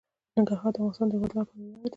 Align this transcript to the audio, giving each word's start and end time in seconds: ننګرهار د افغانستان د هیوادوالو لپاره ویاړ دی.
ننګرهار 0.35 0.71
د 0.73 0.77
افغانستان 0.77 1.07
د 1.09 1.13
هیوادوالو 1.15 1.43
لپاره 1.43 1.59
ویاړ 1.59 1.77
دی. 1.83 1.89